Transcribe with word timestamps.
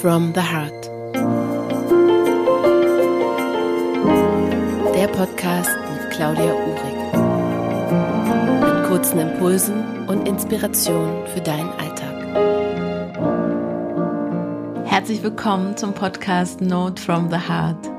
from 0.00 0.32
the 0.34 0.40
Heart. 0.40 0.86
Der 4.94 5.08
Podcast 5.08 5.70
mit 5.92 6.10
Claudia 6.10 6.54
Uhrig. 6.54 6.96
Mit 8.62 8.88
kurzen 8.88 9.18
Impulsen 9.20 10.08
und 10.08 10.26
Inspirationen 10.26 11.26
für 11.26 11.42
deinen 11.42 11.68
Alltag. 11.72 12.16
Herzlich 14.86 15.22
willkommen 15.22 15.76
zum 15.76 15.92
Podcast 15.92 16.62
Note 16.62 17.02
from 17.02 17.30
the 17.30 17.36
Heart. 17.36 17.90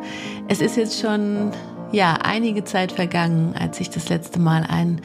Es 0.47 0.59
ist 0.59 0.77
jetzt 0.77 0.99
schon 0.99 1.51
ja 1.91 2.17
einige 2.23 2.63
Zeit 2.63 2.91
vergangen, 2.91 3.53
als 3.59 3.79
ich 3.79 3.91
das 3.91 4.09
letzte 4.09 4.39
Mal 4.39 4.63
einen 4.67 5.01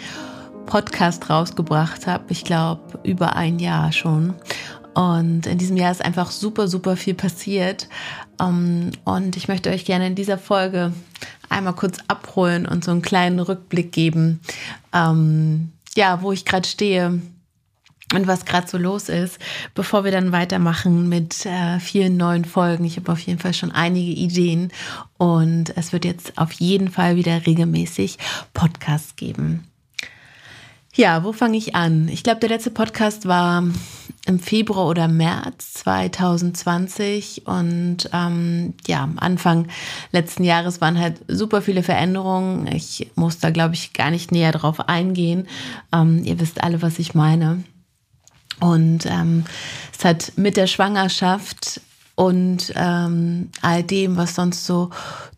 Podcast 0.65 1.29
rausgebracht 1.29 2.07
habe. 2.07 2.25
Ich 2.29 2.45
glaube 2.45 2.99
über 3.03 3.37
ein 3.37 3.59
Jahr 3.59 3.93
schon. 3.93 4.35
Und 4.97 5.47
in 5.47 5.59
diesem 5.59 5.77
Jahr 5.77 5.93
ist 5.93 6.03
einfach 6.03 6.31
super, 6.31 6.69
super 6.69 6.97
viel 6.97 7.13
passiert. 7.13 7.87
Ähm, 8.41 8.93
und 9.05 9.37
ich 9.37 9.47
möchte 9.47 9.69
euch 9.69 9.85
gerne 9.85 10.07
in 10.07 10.15
dieser 10.15 10.39
Folge 10.39 10.95
einmal 11.51 11.75
kurz 11.75 11.99
abholen 12.09 12.65
und 12.65 12.83
so 12.83 12.93
einen 12.93 13.03
kleinen 13.03 13.39
Rückblick 13.39 13.93
geben, 13.93 14.41
ähm, 14.95 15.71
ja, 15.95 16.23
wo 16.23 16.33
ich 16.33 16.47
gerade 16.47 16.67
stehe 16.67 17.21
und 18.15 18.27
was 18.27 18.47
gerade 18.47 18.69
so 18.69 18.79
los 18.79 19.11
ist, 19.11 19.39
bevor 19.75 20.05
wir 20.05 20.13
dann 20.13 20.33
weitermachen 20.33 21.11
mit 21.11 21.45
äh, 21.45 21.79
vielen 21.79 22.17
neuen 22.17 22.47
Folgen. 22.47 22.85
Ich 22.87 22.97
habe 22.97 23.13
auf 23.13 23.21
jeden 23.21 23.39
Fall 23.39 23.53
schon 23.53 23.73
einige 23.73 24.13
Ideen 24.13 24.73
und 25.19 25.77
es 25.77 25.93
wird 25.93 26.07
jetzt 26.07 26.39
auf 26.39 26.53
jeden 26.53 26.89
Fall 26.89 27.17
wieder 27.17 27.45
regelmäßig 27.45 28.17
Podcasts 28.55 29.15
geben. 29.17 29.67
Ja, 30.97 31.25
wo 31.25 31.33
fange 31.35 31.59
ich 31.59 31.75
an? 31.75 32.09
Ich 32.09 32.23
glaube, 32.23 32.41
der 32.41 32.49
letzte 32.49 32.71
Podcast 32.71 33.29
war 33.29 33.63
im 34.25 34.41
Februar 34.41 34.89
oder 34.89 35.09
März 35.09 35.75
2020 35.75 37.47
und 37.47 38.09
ähm, 38.15 38.73
ja, 38.87 39.07
Anfang 39.17 39.69
letzten 40.11 40.43
Jahres 40.43 40.81
waren 40.81 40.99
halt 40.99 41.19
super 41.29 41.61
viele 41.61 41.83
Veränderungen. 41.83 42.67
Ich 42.69 43.11
muss 43.15 43.39
da, 43.39 43.51
glaube 43.51 43.75
ich, 43.75 43.93
gar 43.93 44.11
nicht 44.11 44.33
näher 44.33 44.53
drauf 44.53 44.89
eingehen. 44.89 45.47
Ähm, 45.93 46.25
ihr 46.25 46.41
wisst 46.41 46.65
alle, 46.65 46.81
was 46.81 46.99
ich 46.99 47.15
meine. 47.15 47.63
Und 48.61 49.05
ähm, 49.05 49.45
es 49.97 50.03
hat 50.03 50.33
mit 50.37 50.57
der 50.57 50.67
Schwangerschaft 50.67 51.83
und 52.17 52.73
ähm, 52.77 53.51
all 53.61 53.83
dem, 53.83 54.17
was 54.17 54.35
sonst 54.35 54.65
so 54.65 54.89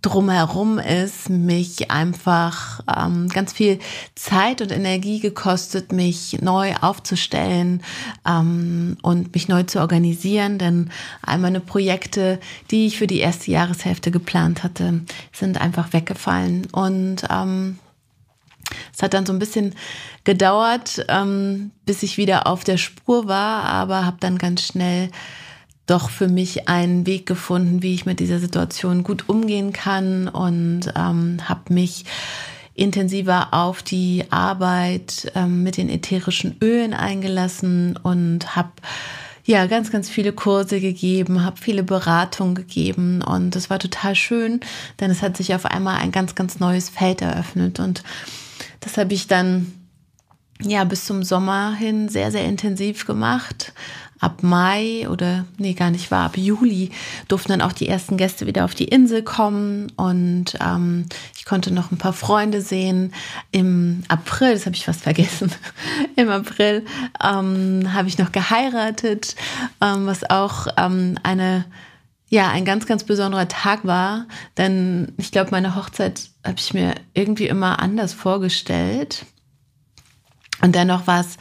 drumherum 0.01 0.79
ist, 0.79 1.29
mich 1.29 1.91
einfach 1.91 2.81
ähm, 2.97 3.29
ganz 3.29 3.53
viel 3.53 3.81
Zeit 4.15 4.63
und 4.63 4.71
Energie 4.71 5.19
gekostet, 5.19 5.91
mich 5.91 6.41
neu 6.41 6.75
aufzustellen 6.81 7.83
ähm, 8.25 8.97
und 9.03 9.35
mich 9.35 9.49
neu 9.49 9.65
zu 9.65 9.81
organisieren. 9.81 10.59
Denn 10.59 10.91
all 11.21 11.39
meine 11.39 11.59
Projekte, 11.59 12.39
die 12.71 12.87
ich 12.87 12.97
für 12.97 13.09
die 13.09 13.19
erste 13.19 13.51
Jahreshälfte 13.51 14.13
geplant 14.13 14.63
hatte, 14.63 15.01
sind 15.33 15.61
einfach 15.61 15.93
weggefallen. 15.93 16.69
Und 16.71 17.25
ähm, 17.29 17.81
es 18.95 19.03
hat 19.03 19.15
dann 19.15 19.27
so 19.27 19.33
ein 19.33 19.41
bisschen 19.41 19.75
gedauert, 20.23 21.05
ähm, 21.09 21.73
bis 21.87 22.05
ich 22.05 22.19
wieder 22.19 22.47
auf 22.47 22.63
der 22.63 22.77
Spur 22.77 23.27
war, 23.27 23.65
aber 23.65 24.07
habe 24.07 24.19
dann 24.21 24.39
ganz 24.39 24.63
schnell 24.63 25.11
doch 25.89 26.11
für 26.11 26.29
mich 26.29 26.69
einen 26.69 27.07
Weg 27.07 27.27
gefunden, 27.27 27.83
wie 27.83 27.95
ich 27.95 28.07
mit 28.07 28.21
dieser 28.21 28.39
Situation 28.39 29.03
gut 29.03 29.29
umgehen 29.29 29.73
kann 29.73 30.29
und 30.29 30.93
ähm, 30.95 31.39
habe 31.49 31.73
mich 31.73 32.05
intensiver 32.75 33.49
auf 33.53 33.83
die 33.83 34.25
Arbeit 34.31 35.33
ähm, 35.35 35.65
mit 35.65 35.79
den 35.79 35.89
ätherischen 35.89 36.57
Ölen 36.63 36.95
eingelassen 36.95 37.97
und 37.97 38.55
habe 38.55 38.71
ja 39.45 39.67
ganz, 39.67 39.91
ganz 39.91 40.11
viele 40.11 40.33
Kurse 40.33 40.79
gegeben, 40.79 41.43
habe 41.43 41.57
viele 41.57 41.83
Beratungen 41.83 42.55
gegeben 42.55 43.23
und 43.23 43.57
es 43.57 43.71
war 43.71 43.79
total 43.79 44.15
schön, 44.15 44.61
denn 45.01 45.11
es 45.11 45.23
hat 45.23 45.39
sich 45.39 45.55
auf 45.55 45.65
einmal 45.65 45.97
ein 45.97 46.13
ganz, 46.13 46.35
ganz 46.35 46.61
neues 46.61 46.91
Feld 46.91 47.23
eröffnet 47.23 47.81
und 47.81 48.05
das 48.81 48.99
habe 48.99 49.15
ich 49.15 49.27
dann 49.27 49.73
ja 50.61 50.85
bis 50.85 51.07
zum 51.07 51.23
Sommer 51.23 51.75
hin 51.75 52.09
sehr, 52.11 52.31
sehr 52.31 52.45
intensiv 52.45 53.07
gemacht 53.07 53.73
ab 54.21 54.43
Mai 54.43 55.09
oder 55.09 55.45
nee, 55.59 55.75
gar 55.75 55.91
nicht 55.91 56.11
war, 56.11 56.27
ab 56.27 56.37
Juli 56.37 56.91
durften 57.29 57.51
dann 57.51 57.63
auch 57.63 57.73
die 57.73 57.89
ersten 57.89 58.17
Gäste 58.17 58.47
wieder 58.47 58.65
auf 58.65 58.75
die 58.75 58.89
Insel 58.89 59.23
kommen 59.23 59.93
und 59.97 60.57
ähm, 60.61 61.07
ich 61.37 61.45
konnte 61.45 61.73
noch 61.73 61.91
ein 61.91 61.99
paar 61.99 62.13
Freunde 62.13 62.61
sehen. 62.61 63.13
Im 63.53 64.03
April, 64.09 64.55
das 64.55 64.67
habe 64.67 64.77
ich 64.77 64.85
fast 64.85 65.03
vergessen, 65.03 65.53
im 66.17 66.29
April 66.31 66.85
ähm, 67.23 67.93
habe 67.93 68.09
ich 68.09 68.19
noch 68.19 68.33
geheiratet, 68.33 69.37
ähm, 69.81 70.07
was 70.07 70.29
auch 70.29 70.67
ähm, 70.77 71.17
eine 71.23 71.65
ja, 72.31 72.51
ein 72.51 72.67
ganz, 72.67 72.85
ganz 72.85 73.05
besonderer 73.05 73.49
Tag 73.49 73.87
war, 73.87 74.27
denn 74.59 75.15
ich 75.17 75.33
glaube, 75.33 75.51
meine 75.51 75.75
Hochzeit 75.75 76.29
habe 76.45 76.57
ich 76.59 76.75
mir 76.75 76.95
irgendwie 77.15 77.47
immer 77.49 77.79
anders 77.79 78.13
vorgestellt. 78.13 79.25
Und 80.61 80.75
dennoch 80.75 81.07
war 81.07 81.21
es 81.21 81.39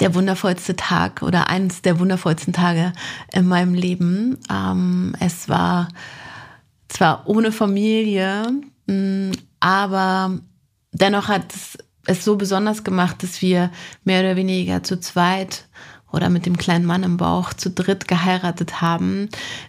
der 0.00 0.14
wundervollste 0.14 0.76
Tag 0.76 1.22
oder 1.22 1.48
eines 1.48 1.82
der 1.82 1.98
wundervollsten 1.98 2.52
Tage 2.52 2.92
in 3.32 3.46
meinem 3.46 3.74
Leben. 3.74 4.38
Ähm, 4.50 5.14
es 5.20 5.48
war 5.48 5.88
zwar 6.88 7.26
ohne 7.26 7.52
Familie, 7.52 8.44
mm, 8.86 9.32
aber 9.60 10.38
dennoch 10.92 11.28
hat 11.28 11.54
es, 11.54 11.78
es 12.06 12.24
so 12.24 12.36
besonders 12.36 12.84
gemacht, 12.84 13.22
dass 13.22 13.40
wir 13.42 13.70
mehr 14.04 14.20
oder 14.20 14.36
weniger 14.36 14.82
zu 14.82 15.00
zweit 15.00 15.66
oder 16.12 16.30
mit 16.30 16.46
dem 16.46 16.56
kleinen 16.56 16.86
Mann 16.86 17.02
im 17.02 17.16
Bauch 17.16 17.52
zu 17.52 17.70
dritt 17.70 18.08
geheiratet 18.08 18.80
haben 18.80 19.28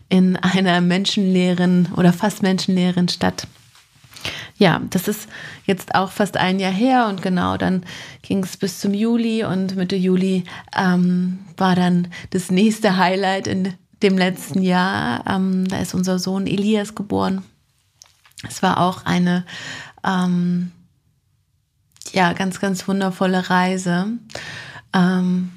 in 0.09 0.35
einer 0.37 0.81
menschenleeren 0.81 1.89
oder 1.95 2.13
fast 2.13 2.43
menschenleeren 2.43 3.09
Stadt 3.09 3.47
ja, 4.57 4.81
das 4.89 5.07
ist 5.07 5.27
jetzt 5.65 5.95
auch 5.95 6.11
fast 6.11 6.37
ein 6.37 6.59
Jahr 6.59 6.71
her 6.71 7.07
und 7.07 7.21
genau, 7.21 7.57
dann 7.57 7.83
ging 8.21 8.43
es 8.43 8.57
bis 8.57 8.79
zum 8.79 8.93
Juli 8.93 9.43
und 9.43 9.75
Mitte 9.75 9.95
Juli 9.95 10.43
ähm, 10.75 11.39
war 11.57 11.75
dann 11.75 12.07
das 12.31 12.49
nächste 12.49 12.97
Highlight 12.97 13.47
in 13.47 13.73
dem 14.01 14.17
letzten 14.17 14.61
Jahr. 14.61 15.23
Ähm, 15.27 15.67
da 15.67 15.77
ist 15.79 15.93
unser 15.93 16.19
Sohn 16.19 16.47
Elias 16.47 16.95
geboren. 16.95 17.43
Es 18.47 18.61
war 18.61 18.79
auch 18.79 19.05
eine 19.05 19.45
ähm, 20.03 20.71
ja, 22.13 22.33
ganz, 22.33 22.59
ganz 22.59 22.87
wundervolle 22.87 23.49
Reise 23.49 24.07
ähm, 24.93 25.51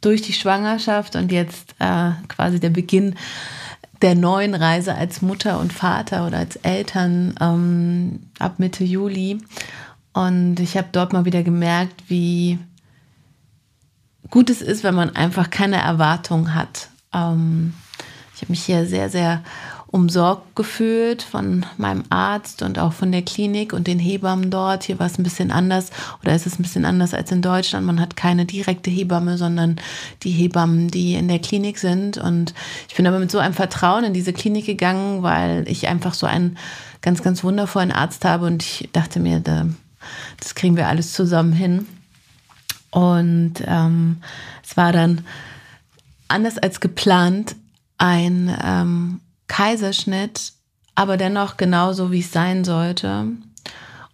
durch 0.00 0.22
die 0.22 0.32
Schwangerschaft 0.32 1.16
und 1.16 1.30
jetzt 1.30 1.74
äh, 1.78 2.12
quasi 2.28 2.58
der 2.58 2.70
Beginn 2.70 3.16
der 4.02 4.14
neuen 4.14 4.54
Reise 4.54 4.94
als 4.94 5.22
Mutter 5.22 5.60
und 5.60 5.72
Vater 5.72 6.26
oder 6.26 6.38
als 6.38 6.56
Eltern 6.56 7.34
ähm, 7.40 8.30
ab 8.38 8.58
Mitte 8.58 8.84
Juli. 8.84 9.38
Und 10.12 10.58
ich 10.58 10.76
habe 10.76 10.88
dort 10.92 11.12
mal 11.12 11.24
wieder 11.24 11.42
gemerkt, 11.42 12.04
wie 12.08 12.58
gut 14.30 14.50
es 14.50 14.62
ist, 14.62 14.84
wenn 14.84 14.94
man 14.94 15.14
einfach 15.16 15.50
keine 15.50 15.76
Erwartung 15.76 16.54
hat. 16.54 16.88
Ähm, 17.12 17.74
ich 18.34 18.42
habe 18.42 18.52
mich 18.52 18.62
hier 18.62 18.86
sehr, 18.86 19.10
sehr 19.10 19.42
umsorgt 19.92 20.54
gefühlt 20.54 21.22
von 21.22 21.66
meinem 21.76 22.04
Arzt 22.10 22.62
und 22.62 22.78
auch 22.78 22.92
von 22.92 23.10
der 23.10 23.22
Klinik 23.22 23.72
und 23.72 23.88
den 23.88 23.98
Hebammen 23.98 24.50
dort. 24.50 24.84
Hier 24.84 25.00
war 25.00 25.06
es 25.06 25.18
ein 25.18 25.24
bisschen 25.24 25.50
anders 25.50 25.90
oder 26.22 26.34
ist 26.34 26.46
es 26.46 26.58
ein 26.58 26.62
bisschen 26.62 26.84
anders 26.84 27.12
als 27.12 27.32
in 27.32 27.42
Deutschland. 27.42 27.86
Man 27.86 28.00
hat 28.00 28.16
keine 28.16 28.46
direkte 28.46 28.88
Hebamme, 28.88 29.36
sondern 29.36 29.76
die 30.22 30.30
Hebammen, 30.30 30.88
die 30.88 31.14
in 31.14 31.26
der 31.26 31.40
Klinik 31.40 31.78
sind. 31.78 32.18
Und 32.18 32.54
ich 32.88 32.94
bin 32.94 33.06
aber 33.06 33.18
mit 33.18 33.32
so 33.32 33.38
einem 33.38 33.54
Vertrauen 33.54 34.04
in 34.04 34.14
diese 34.14 34.32
Klinik 34.32 34.66
gegangen, 34.66 35.24
weil 35.24 35.64
ich 35.66 35.88
einfach 35.88 36.14
so 36.14 36.26
einen 36.26 36.56
ganz, 37.00 37.22
ganz 37.22 37.42
wundervollen 37.42 37.90
Arzt 37.90 38.24
habe 38.24 38.46
und 38.46 38.62
ich 38.62 38.88
dachte 38.92 39.18
mir, 39.18 39.40
das 39.40 40.54
kriegen 40.54 40.76
wir 40.76 40.86
alles 40.86 41.12
zusammen 41.14 41.52
hin. 41.52 41.86
Und 42.90 43.54
ähm, 43.66 44.18
es 44.64 44.76
war 44.76 44.92
dann 44.92 45.22
anders 46.28 46.58
als 46.58 46.78
geplant 46.78 47.56
ein 47.98 48.56
ähm, 48.62 49.20
Kaiserschnitt, 49.50 50.52
aber 50.94 51.16
dennoch 51.16 51.56
genauso, 51.56 52.12
wie 52.12 52.20
es 52.20 52.30
sein 52.32 52.64
sollte. 52.64 53.26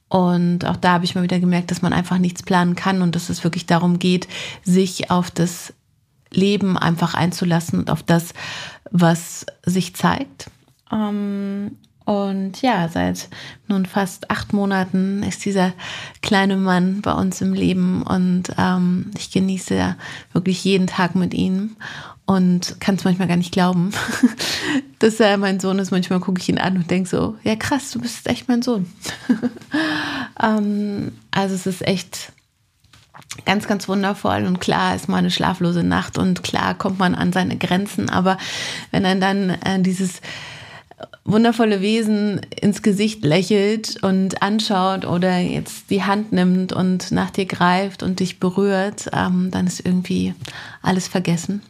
Und 0.08 0.64
auch 0.64 0.76
da 0.76 0.92
habe 0.92 1.04
ich 1.04 1.14
mal 1.14 1.22
wieder 1.22 1.38
gemerkt, 1.38 1.70
dass 1.70 1.82
man 1.82 1.92
einfach 1.92 2.16
nichts 2.16 2.42
planen 2.42 2.74
kann 2.74 3.02
und 3.02 3.14
dass 3.14 3.28
es 3.28 3.44
wirklich 3.44 3.66
darum 3.66 3.98
geht, 3.98 4.28
sich 4.64 5.10
auf 5.10 5.30
das 5.30 5.74
Leben 6.30 6.78
einfach 6.78 7.12
einzulassen 7.12 7.78
und 7.80 7.90
auf 7.90 8.02
das, 8.02 8.32
was 8.90 9.44
sich 9.62 9.94
zeigt. 9.94 10.50
Ähm, 10.90 11.76
und 12.06 12.62
ja, 12.62 12.88
seit 12.88 13.28
nun 13.66 13.84
fast 13.84 14.30
acht 14.30 14.52
Monaten 14.52 15.24
ist 15.24 15.44
dieser 15.44 15.72
kleine 16.22 16.56
Mann 16.56 17.02
bei 17.02 17.12
uns 17.12 17.40
im 17.40 17.52
Leben 17.52 18.04
und 18.04 18.44
ähm, 18.56 19.10
ich 19.18 19.32
genieße 19.32 19.96
wirklich 20.32 20.62
jeden 20.62 20.86
Tag 20.86 21.16
mit 21.16 21.34
ihm 21.34 21.76
und 22.24 22.80
kann 22.80 22.94
es 22.94 23.02
manchmal 23.02 23.26
gar 23.26 23.36
nicht 23.36 23.50
glauben, 23.50 23.90
dass 25.00 25.18
er 25.18 25.36
mein 25.36 25.58
Sohn 25.58 25.80
ist. 25.80 25.90
Manchmal 25.90 26.20
gucke 26.20 26.40
ich 26.40 26.48
ihn 26.48 26.58
an 26.58 26.76
und 26.76 26.88
denke 26.92 27.08
so, 27.08 27.36
ja 27.42 27.56
krass, 27.56 27.90
du 27.90 28.00
bist 28.00 28.28
echt 28.28 28.46
mein 28.46 28.62
Sohn. 28.62 28.86
ähm, 30.40 31.10
also 31.32 31.56
es 31.56 31.66
ist 31.66 31.84
echt 31.84 32.30
ganz, 33.46 33.66
ganz 33.66 33.88
wundervoll 33.88 34.44
und 34.46 34.60
klar 34.60 34.94
ist 34.94 35.08
mal 35.08 35.18
eine 35.18 35.32
schlaflose 35.32 35.82
Nacht 35.82 36.18
und 36.18 36.44
klar 36.44 36.74
kommt 36.74 37.00
man 37.00 37.16
an 37.16 37.32
seine 37.32 37.56
Grenzen, 37.56 38.10
aber 38.10 38.38
wenn 38.92 39.04
er 39.04 39.16
dann 39.16 39.50
äh, 39.50 39.80
dieses 39.80 40.20
wundervolle 41.24 41.80
Wesen 41.80 42.40
ins 42.60 42.82
Gesicht 42.82 43.24
lächelt 43.24 44.02
und 44.02 44.42
anschaut 44.42 45.04
oder 45.04 45.38
jetzt 45.38 45.90
die 45.90 46.04
Hand 46.04 46.32
nimmt 46.32 46.72
und 46.72 47.10
nach 47.12 47.30
dir 47.30 47.46
greift 47.46 48.02
und 48.02 48.20
dich 48.20 48.40
berührt, 48.40 49.10
ähm, 49.12 49.50
dann 49.50 49.66
ist 49.66 49.84
irgendwie 49.84 50.34
alles 50.82 51.08
vergessen. 51.08 51.62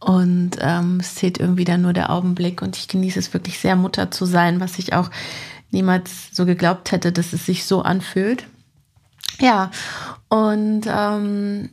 Und 0.00 0.52
ähm, 0.60 0.98
es 1.00 1.14
zählt 1.14 1.38
irgendwie 1.38 1.64
dann 1.64 1.82
nur 1.82 1.92
der 1.92 2.10
Augenblick 2.10 2.62
und 2.62 2.76
ich 2.76 2.88
genieße 2.88 3.18
es 3.18 3.32
wirklich 3.32 3.58
sehr, 3.58 3.76
Mutter 3.76 4.10
zu 4.10 4.26
sein, 4.26 4.60
was 4.60 4.78
ich 4.78 4.92
auch 4.92 5.10
niemals 5.70 6.28
so 6.32 6.44
geglaubt 6.44 6.92
hätte, 6.92 7.12
dass 7.12 7.32
es 7.32 7.46
sich 7.46 7.64
so 7.64 7.82
anfühlt. 7.82 8.46
Ja, 9.40 9.70
und 10.28 10.82
ähm, 10.86 11.70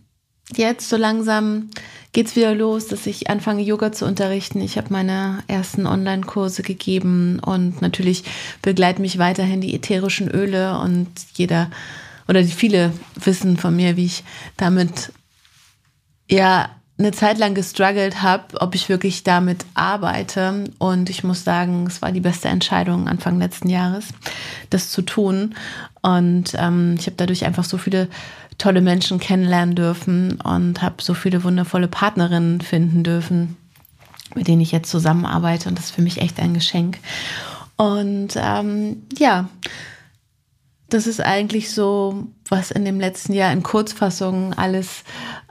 jetzt 0.58 0.90
so 0.90 0.98
langsam 0.98 1.70
geht 2.14 2.28
es 2.28 2.36
wieder 2.36 2.54
los, 2.54 2.88
dass 2.88 3.08
ich 3.08 3.30
anfange, 3.30 3.64
Yoga 3.64 3.92
zu 3.92 4.06
unterrichten. 4.06 4.62
Ich 4.62 4.78
habe 4.78 4.88
meine 4.90 5.44
ersten 5.48 5.88
Online-Kurse 5.88 6.62
gegeben 6.62 7.40
und 7.40 7.82
natürlich 7.82 8.24
begleiten 8.62 9.02
mich 9.02 9.18
weiterhin 9.18 9.62
die 9.62 9.74
ätherischen 9.74 10.30
Öle 10.30 10.80
und 10.80 11.08
jeder 11.36 11.70
oder 12.28 12.44
viele 12.44 12.94
wissen 13.16 13.58
von 13.58 13.76
mir, 13.76 13.98
wie 13.98 14.06
ich 14.06 14.24
damit 14.58 15.12
ja 16.30 16.70
eine 16.98 17.12
Zeit 17.12 17.40
lang 17.40 17.56
gestruggelt 17.56 18.22
habe, 18.22 18.62
ob 18.62 18.76
ich 18.76 18.88
wirklich 18.88 19.24
damit 19.24 19.66
arbeite. 19.74 20.66
Und 20.78 21.10
ich 21.10 21.24
muss 21.24 21.44
sagen, 21.44 21.86
es 21.88 22.02
war 22.02 22.12
die 22.12 22.20
beste 22.20 22.48
Entscheidung 22.48 23.08
Anfang 23.08 23.40
letzten 23.40 23.70
Jahres, 23.70 24.06
das 24.70 24.92
zu 24.92 25.02
tun. 25.02 25.56
Und 26.02 26.54
ähm, 26.58 26.96
ich 27.00 27.08
habe 27.08 27.18
dadurch 27.18 27.46
einfach 27.46 27.64
so 27.64 27.78
viele 27.78 28.08
tolle 28.62 28.82
Menschen 28.82 29.20
kennenlernen 29.20 29.76
dürfen 29.76 30.40
und 30.42 30.82
habe 30.82 31.02
so 31.02 31.14
viele 31.14 31.44
wundervolle 31.44 31.88
Partnerinnen 31.88 32.62
finden 32.62 33.04
dürfen, 33.04 33.58
mit 34.36 34.48
denen 34.48 34.62
ich 34.62 34.72
jetzt 34.72 34.92
zusammenarbeite. 34.92 35.68
Und 35.68 35.78
das 35.78 35.86
ist 35.86 35.96
für 35.96 36.04
mich 36.04 36.22
echt 36.22 36.40
ein 36.40 36.54
Geschenk. 36.54 37.00
Und 37.76 38.30
ähm, 38.36 39.04
ja, 39.18 39.50
das 40.90 41.08
ist 41.08 41.22
eigentlich 41.22 41.72
so, 41.72 42.28
was 42.50 42.70
in 42.70 42.86
dem 42.86 43.00
letzten 43.00 43.34
Jahr 43.34 43.52
in 43.52 43.64
Kurzfassung 43.64 44.54
alles 44.54 45.04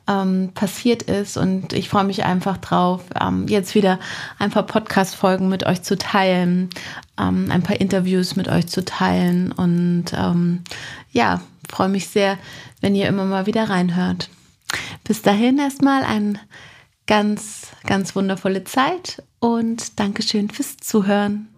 ähm, 0.07 0.53
passiert 0.55 1.03
ist. 1.03 1.37
Und 1.37 1.73
ich 1.73 1.89
freue 1.89 2.05
mich 2.05 2.25
einfach 2.25 2.59
drauf, 2.59 3.03
ähm, 3.21 3.49
jetzt 3.49 3.75
wieder 3.75 3.99
ein 4.39 4.51
paar 4.51 4.65
Podcast-Folgen 4.65 5.49
mit 5.49 5.67
euch 5.67 5.83
zu 5.83 5.99
teilen, 5.99 6.71
ähm, 7.19 7.49
ein 7.51 7.63
paar 7.63 7.81
Interviews 7.81 8.37
mit 8.37 8.49
euch 8.49 8.69
zu 8.69 8.85
teilen. 8.85 9.51
Und 9.51 10.13
ähm, 10.15 10.63
ja, 11.11 11.41
freue 11.71 11.89
mich 11.89 12.09
sehr, 12.09 12.39
wenn 12.81 12.95
ihr 12.95 13.09
immer 13.09 13.25
mal 13.25 13.47
wieder 13.47 13.69
reinhört. 13.69 14.29
Bis 15.05 15.23
dahin 15.23 15.59
erstmal 15.59 16.03
eine 16.03 16.35
ganz, 17.07 17.69
ganz 17.87 18.15
wundervolle 18.15 18.65
Zeit 18.65 19.23
und 19.41 19.99
Dankeschön 19.99 20.51
fürs 20.51 20.77
Zuhören. 20.77 21.49